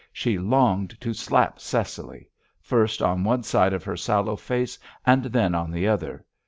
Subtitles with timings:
[0.11, 5.69] She longed to slap Cecily—first on one side of her sallow face and then on
[5.69, 6.25] the other.